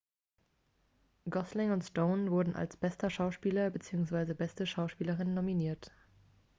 gosling 1.29 1.71
und 1.71 1.83
stone 1.83 2.31
wurden 2.31 2.55
als 2.55 2.75
bester 2.75 3.11
schauspieler 3.11 3.69
beziehungsweise 3.69 4.33
beste 4.33 4.65
schauspielerin 4.65 5.35
nominiert 5.35 5.91